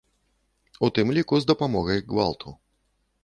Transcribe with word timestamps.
У 0.87 0.89
тым 0.99 1.11
ліку 1.17 1.35
з 1.43 1.47
дапамогай 1.53 2.03
гвалту. 2.09 2.57